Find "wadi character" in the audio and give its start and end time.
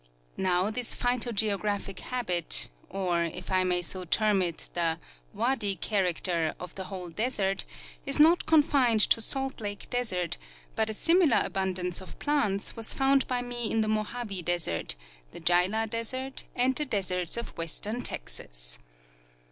5.41-6.55